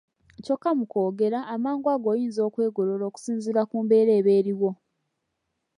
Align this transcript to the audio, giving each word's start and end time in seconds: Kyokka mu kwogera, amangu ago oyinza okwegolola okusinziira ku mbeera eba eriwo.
Kyokka 0.43 0.69
mu 0.77 0.85
kwogera, 0.91 1.39
amangu 1.55 1.87
ago 1.95 2.07
oyinza 2.13 2.41
okwegolola 2.47 3.03
okusinziira 3.09 3.61
ku 3.69 3.75
mbeera 3.85 4.11
eba 4.19 4.31
eriwo. 4.39 4.69